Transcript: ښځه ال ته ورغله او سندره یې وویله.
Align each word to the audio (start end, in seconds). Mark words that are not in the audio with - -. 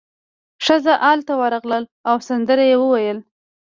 ښځه 0.65 0.93
ال 1.11 1.19
ته 1.27 1.33
ورغله 1.41 1.79
او 2.09 2.15
سندره 2.27 2.63
یې 2.69 2.75
وویله. 2.79 3.21